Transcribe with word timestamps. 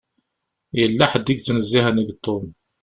Yella 0.79 1.05
ḥedd 1.11 1.27
i 1.31 1.33
yettnezzihen 1.33 1.97
deg 2.07 2.17
Tom. 2.25 2.45